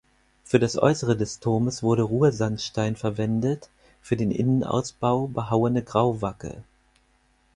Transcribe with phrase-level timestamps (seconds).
[0.45, 3.69] Für das Äußere des Turmes wurde Ruhrsandstein verwendet,
[4.01, 6.63] für den Innenausbau behauene Grauwacke.